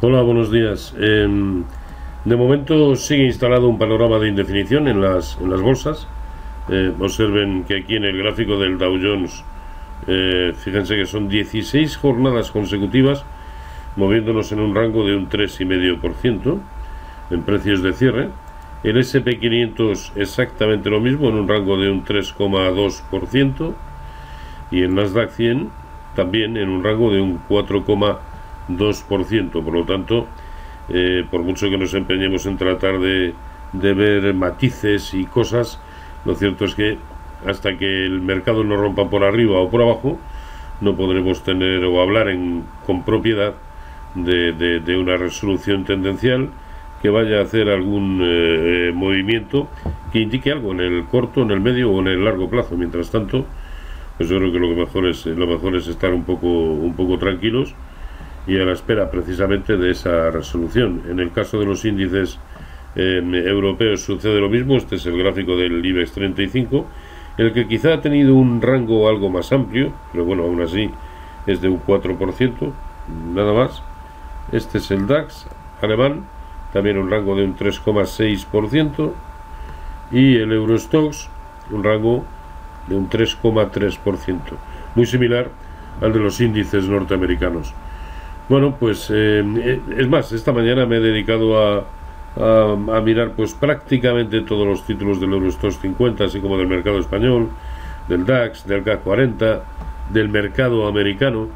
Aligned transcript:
Hola, 0.00 0.22
buenos 0.22 0.52
días. 0.52 0.94
Em, 0.96 1.64
de 2.24 2.36
momento 2.36 2.94
sigue 2.94 3.24
instalado 3.24 3.68
un 3.68 3.78
panorama 3.78 4.20
de 4.20 4.28
indefinición 4.28 4.86
en 4.86 5.00
las, 5.00 5.36
en 5.40 5.50
las 5.50 5.60
bolsas. 5.60 6.06
Eh, 6.68 6.92
observen 7.00 7.64
que 7.64 7.78
aquí 7.78 7.96
en 7.96 8.04
el 8.04 8.16
gráfico 8.16 8.60
del 8.60 8.78
Dow 8.78 8.96
Jones, 9.02 9.42
eh, 10.06 10.52
fíjense 10.56 10.94
que 10.94 11.04
son 11.04 11.28
16 11.28 11.96
jornadas 11.96 12.52
consecutivas 12.52 13.24
moviéndonos 13.96 14.52
en 14.52 14.60
un 14.60 14.72
rango 14.72 15.04
de 15.04 15.16
un 15.16 15.28
3,5% 15.28 16.60
en 17.32 17.42
precios 17.42 17.82
de 17.82 17.92
cierre. 17.92 18.28
El 18.84 18.98
SP500 18.98 20.12
exactamente 20.14 20.90
lo 20.90 21.00
mismo, 21.00 21.28
en 21.28 21.34
un 21.34 21.48
rango 21.48 21.76
de 21.76 21.90
un 21.90 22.04
3,2%. 22.04 23.74
Y 24.70 24.82
el 24.82 24.94
Nasdaq 24.94 25.32
100 25.32 25.70
también 26.14 26.56
en 26.56 26.68
un 26.68 26.84
rango 26.84 27.10
de 27.10 27.20
un 27.20 27.40
4,2%. 27.48 28.27
2%. 28.68 29.50
Por 29.50 29.72
lo 29.72 29.84
tanto, 29.84 30.26
eh, 30.88 31.24
por 31.30 31.42
mucho 31.42 31.68
que 31.68 31.78
nos 31.78 31.94
empeñemos 31.94 32.46
en 32.46 32.56
tratar 32.56 32.98
de, 32.98 33.34
de 33.72 33.92
ver 33.94 34.34
matices 34.34 35.14
y 35.14 35.24
cosas, 35.24 35.80
lo 36.24 36.34
cierto 36.34 36.64
es 36.64 36.74
que 36.74 36.98
hasta 37.46 37.76
que 37.76 38.04
el 38.06 38.20
mercado 38.20 38.64
no 38.64 38.76
rompa 38.76 39.08
por 39.08 39.24
arriba 39.24 39.58
o 39.58 39.70
por 39.70 39.82
abajo, 39.82 40.18
no 40.80 40.96
podremos 40.96 41.42
tener 41.42 41.84
o 41.84 42.00
hablar 42.00 42.28
en, 42.28 42.64
con 42.86 43.04
propiedad 43.04 43.54
de, 44.14 44.52
de, 44.52 44.96
una 44.96 45.16
resolución 45.16 45.84
tendencial 45.84 46.50
que 47.02 47.10
vaya 47.10 47.38
a 47.38 47.42
hacer 47.42 47.68
algún 47.68 48.20
eh, 48.22 48.90
movimiento 48.94 49.68
que 50.12 50.20
indique 50.20 50.50
algo 50.50 50.72
en 50.72 50.80
el 50.80 51.04
corto, 51.04 51.42
en 51.42 51.50
el 51.50 51.60
medio 51.60 51.90
o 51.90 52.00
en 52.00 52.08
el 52.08 52.24
largo 52.24 52.48
plazo. 52.48 52.76
Mientras 52.76 53.10
tanto, 53.10 53.44
pues 54.16 54.28
yo 54.28 54.38
creo 54.38 54.52
que 54.52 54.58
lo 54.58 54.68
mejor 54.68 55.06
es 55.06 55.26
lo 55.26 55.46
mejor 55.46 55.76
es 55.76 55.86
estar 55.86 56.12
un 56.12 56.24
poco 56.24 56.48
un 56.48 56.94
poco 56.94 57.18
tranquilos 57.18 57.74
y 58.46 58.58
a 58.58 58.64
la 58.64 58.72
espera 58.72 59.10
precisamente 59.10 59.76
de 59.76 59.90
esa 59.90 60.30
resolución. 60.30 61.02
En 61.08 61.20
el 61.20 61.32
caso 61.32 61.58
de 61.58 61.66
los 61.66 61.84
índices 61.84 62.38
eh, 62.96 63.20
europeos 63.46 64.02
sucede 64.02 64.40
lo 64.40 64.48
mismo, 64.48 64.76
este 64.76 64.96
es 64.96 65.06
el 65.06 65.18
gráfico 65.18 65.56
del 65.56 65.84
IBEX 65.84 66.12
35, 66.12 66.86
el 67.36 67.52
que 67.52 67.68
quizá 67.68 67.94
ha 67.94 68.00
tenido 68.00 68.34
un 68.34 68.60
rango 68.60 69.08
algo 69.08 69.28
más 69.30 69.52
amplio, 69.52 69.92
pero 70.12 70.24
bueno, 70.24 70.44
aún 70.44 70.60
así 70.60 70.90
es 71.46 71.60
de 71.60 71.68
un 71.68 71.82
4%, 71.82 72.72
nada 73.34 73.52
más. 73.52 73.82
Este 74.50 74.78
es 74.78 74.90
el 74.90 75.06
DAX 75.06 75.46
alemán, 75.80 76.24
también 76.72 76.98
un 76.98 77.10
rango 77.10 77.36
de 77.36 77.44
un 77.44 77.56
3,6%, 77.56 79.12
y 80.10 80.36
el 80.36 80.52
Eurostox, 80.52 81.28
un 81.70 81.84
rango 81.84 82.24
de 82.88 82.96
un 82.96 83.08
3,3%, 83.08 84.40
muy 84.94 85.06
similar 85.06 85.50
al 86.00 86.12
de 86.12 86.18
los 86.18 86.40
índices 86.40 86.88
norteamericanos. 86.88 87.74
Bueno, 88.48 88.76
pues 88.80 89.10
eh, 89.10 89.44
eh, 89.58 89.80
es 89.98 90.08
más, 90.08 90.32
esta 90.32 90.52
mañana 90.52 90.86
me 90.86 90.96
he 90.96 91.00
dedicado 91.00 91.60
a, 91.60 91.84
a, 92.36 93.00
mirar 93.02 93.32
pues 93.32 93.52
prácticamente 93.52 94.40
todos 94.40 94.66
los 94.66 94.86
títulos 94.86 95.20
del 95.20 95.34
Eurostox 95.34 95.78
50, 95.80 96.24
así 96.24 96.40
como 96.40 96.56
del 96.56 96.66
mercado 96.66 96.98
español, 96.98 97.50
del 98.08 98.24
DAX, 98.24 98.66
del 98.66 98.82
GAC 98.82 99.02
40, 99.02 99.62
del 100.10 100.30
mercado 100.30 100.88
americano, 100.88 101.48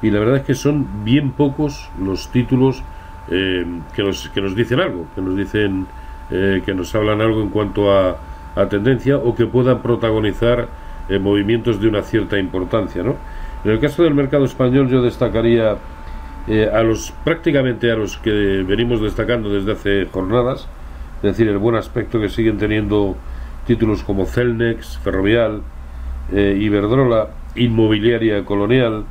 y 0.00 0.10
la 0.10 0.20
verdad 0.20 0.36
es 0.36 0.42
que 0.44 0.54
son 0.54 1.04
bien 1.04 1.32
pocos 1.32 1.90
los 2.02 2.30
títulos 2.30 2.82
eh, 3.30 3.66
que, 3.94 4.02
nos, 4.02 4.30
que 4.30 4.40
nos 4.40 4.56
dicen 4.56 4.80
algo, 4.80 5.04
que 5.14 5.20
nos 5.20 5.36
dicen, 5.36 5.86
que 6.30 6.74
nos 6.74 6.94
hablan 6.94 7.22
algo 7.22 7.40
en 7.40 7.48
cuanto 7.48 7.90
a, 7.90 8.18
a 8.54 8.68
tendencia 8.68 9.16
o 9.16 9.34
que 9.34 9.46
puedan 9.46 9.80
protagonizar 9.80 10.68
movimientos 11.20 11.80
de 11.80 11.88
una 11.88 12.02
cierta 12.02 12.38
importancia, 12.38 13.02
¿no? 13.02 13.16
En 13.64 13.70
el 13.70 13.80
caso 13.80 14.02
del 14.02 14.12
mercado 14.12 14.44
español 14.44 14.90
yo 14.90 15.00
destacaría 15.00 15.78
eh, 16.48 16.70
a 16.72 16.82
los 16.82 17.12
prácticamente 17.24 17.92
a 17.92 17.96
los 17.96 18.16
que 18.16 18.64
venimos 18.66 19.02
destacando 19.02 19.50
desde 19.50 19.72
hace 19.72 20.06
jornadas, 20.06 20.66
es 21.18 21.22
decir, 21.22 21.48
el 21.48 21.58
buen 21.58 21.76
aspecto 21.76 22.20
que 22.20 22.28
siguen 22.28 22.56
teniendo 22.56 23.16
títulos 23.66 24.02
como 24.02 24.24
Celnex, 24.24 24.98
Ferrovial, 24.98 25.60
eh, 26.32 26.56
Iberdrola, 26.58 27.28
Inmobiliaria 27.54 28.44
Colonial, 28.44 29.04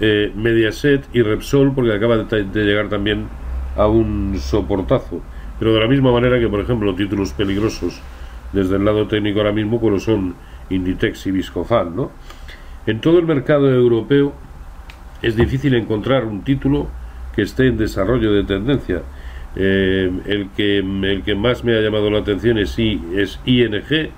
eh, 0.00 0.32
Mediaset 0.34 1.04
y 1.12 1.22
Repsol, 1.22 1.72
porque 1.72 1.94
acaba 1.94 2.16
de, 2.16 2.64
llegar 2.64 2.88
también 2.88 3.28
a 3.76 3.86
un 3.86 4.36
soportazo. 4.38 5.20
Pero 5.58 5.72
de 5.72 5.80
la 5.80 5.86
misma 5.86 6.10
manera 6.10 6.40
que, 6.40 6.48
por 6.48 6.60
ejemplo, 6.60 6.94
títulos 6.94 7.32
peligrosos 7.32 8.00
desde 8.52 8.76
el 8.76 8.84
lado 8.84 9.06
técnico 9.06 9.38
ahora 9.38 9.52
mismo, 9.52 9.80
como 9.80 10.00
son 10.00 10.34
Inditex 10.68 11.26
y 11.28 11.30
Viscofan, 11.30 11.94
¿no? 11.94 12.10
En 12.86 13.00
todo 13.00 13.18
el 13.18 13.26
mercado 13.26 13.72
europeo 13.72 14.32
es 15.22 15.36
difícil 15.36 15.74
encontrar 15.74 16.24
un 16.24 16.42
título 16.42 16.88
que 17.34 17.42
esté 17.42 17.68
en 17.68 17.76
desarrollo 17.76 18.32
de 18.32 18.44
tendencia. 18.44 19.02
Eh, 19.54 20.10
el, 20.26 20.50
que, 20.50 20.78
el 20.78 21.22
que 21.22 21.34
más 21.34 21.64
me 21.64 21.76
ha 21.76 21.80
llamado 21.80 22.10
la 22.10 22.18
atención 22.18 22.58
es, 22.58 22.78
es 22.78 23.40
ING, 23.46 24.10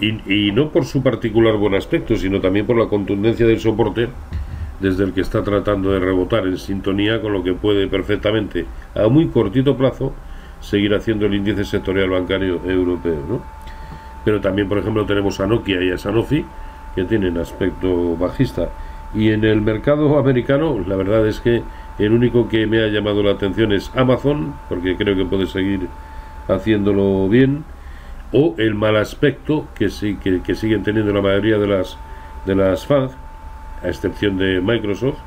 y, 0.00 0.52
no 0.52 0.70
por 0.70 0.84
su 0.84 1.02
particular 1.02 1.56
buen 1.56 1.74
aspecto, 1.74 2.16
sino 2.16 2.40
también 2.40 2.66
por 2.66 2.78
la 2.78 2.86
contundencia 2.86 3.46
del 3.46 3.58
soporte 3.58 4.08
desde 4.80 5.02
el 5.04 5.12
que 5.12 5.22
está 5.22 5.42
tratando 5.42 5.90
de 5.90 5.98
rebotar 5.98 6.46
en 6.46 6.56
sintonía 6.56 7.20
con 7.20 7.32
lo 7.32 7.42
que 7.42 7.52
puede 7.52 7.88
perfectamente, 7.88 8.64
a 8.94 9.08
muy 9.08 9.26
cortito 9.26 9.76
plazo, 9.76 10.14
seguir 10.60 10.94
haciendo 10.94 11.26
el 11.26 11.34
índice 11.34 11.64
sectorial 11.64 12.10
bancario 12.10 12.60
europeo. 12.64 13.24
¿no? 13.28 13.42
Pero 14.24 14.40
también, 14.40 14.68
por 14.68 14.78
ejemplo, 14.78 15.04
tenemos 15.04 15.40
a 15.40 15.46
Nokia 15.46 15.82
y 15.82 15.90
a 15.90 15.98
Sanofi, 15.98 16.44
que 16.94 17.04
tienen 17.04 17.38
aspecto 17.38 18.16
bajista. 18.16 18.68
Y 19.14 19.30
en 19.30 19.44
el 19.44 19.60
mercado 19.60 20.18
americano, 20.18 20.84
la 20.86 20.96
verdad 20.96 21.26
es 21.26 21.40
que 21.40 21.62
el 21.98 22.12
único 22.12 22.48
que 22.48 22.66
me 22.66 22.82
ha 22.82 22.88
llamado 22.88 23.22
la 23.22 23.32
atención 23.32 23.72
es 23.72 23.90
Amazon, 23.96 24.54
porque 24.68 24.96
creo 24.96 25.16
que 25.16 25.24
puede 25.24 25.46
seguir 25.46 25.88
haciéndolo 26.46 27.28
bien, 27.28 27.64
o 28.32 28.54
el 28.58 28.74
mal 28.74 28.96
aspecto 28.96 29.66
que, 29.74 29.88
sí, 29.88 30.16
que, 30.16 30.54
siguen 30.54 30.82
teniendo 30.82 31.12
la 31.12 31.22
mayoría 31.22 31.58
de 31.58 31.66
las, 31.66 31.98
de 32.44 32.54
las 32.54 32.86
FANG, 32.86 33.10
a 33.82 33.88
excepción 33.88 34.36
de 34.36 34.60
Microsoft, 34.60 35.18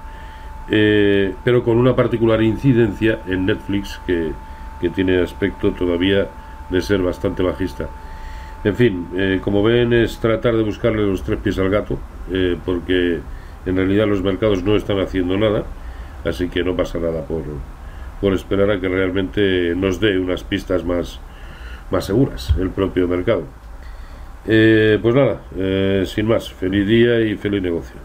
eh, 0.69 1.33
pero 1.43 1.63
con 1.63 1.77
una 1.77 1.95
particular 1.95 2.41
incidencia 2.41 3.19
en 3.27 3.45
Netflix 3.45 3.99
que, 4.05 4.31
que, 4.79 4.89
tiene 4.89 5.21
aspecto 5.21 5.71
todavía 5.71 6.27
de 6.69 6.81
ser 6.81 7.01
bastante 7.01 7.43
bajista. 7.43 7.87
En 8.63 8.75
fin, 8.75 9.07
eh, 9.15 9.39
como 9.43 9.63
ven 9.63 9.91
es 9.91 10.19
tratar 10.19 10.55
de 10.55 10.63
buscarle 10.63 11.01
los 11.01 11.23
tres 11.23 11.39
pies 11.39 11.57
al 11.57 11.69
gato, 11.69 11.97
eh, 12.31 12.57
porque 12.63 13.19
en 13.65 13.75
realidad 13.75 14.07
los 14.07 14.23
mercados 14.23 14.63
no 14.63 14.75
están 14.75 14.99
haciendo 14.99 15.37
nada, 15.37 15.63
así 16.25 16.49
que 16.49 16.63
no 16.63 16.75
pasa 16.75 16.99
nada 16.99 17.25
por, 17.25 17.43
por 18.19 18.33
esperar 18.33 18.71
a 18.71 18.79
que 18.79 18.87
realmente 18.87 19.73
nos 19.75 19.99
dé 19.99 20.17
unas 20.17 20.43
pistas 20.43 20.83
más, 20.83 21.19
más 21.89 22.05
seguras 22.05 22.53
el 22.59 22.69
propio 22.69 23.07
mercado. 23.07 23.43
Eh, 24.47 24.97
pues 25.01 25.13
nada, 25.13 25.41
eh, 25.55 26.03
sin 26.07 26.27
más, 26.27 26.51
feliz 26.51 26.87
día 26.87 27.21
y 27.21 27.35
feliz 27.35 27.61
negocio. 27.61 27.97